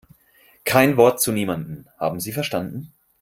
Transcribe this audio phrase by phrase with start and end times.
[0.65, 2.91] Kein Wort zu niemandem, haben Sie verstanden?